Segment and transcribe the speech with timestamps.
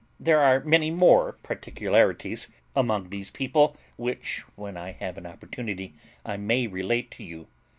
[0.19, 5.93] There are many more particularities among these people which, when I have an opportunity,
[6.25, 7.45] I may relate to you.